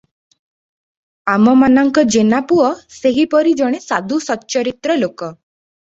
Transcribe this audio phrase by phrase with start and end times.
[1.33, 5.35] ଆମମାନଙ୍କ ଜେନାପୁଅ ସେହିପରି ଜଣେ ସାଧୁ ସଚ୍ଚରିତ୍ର ଲୋକ।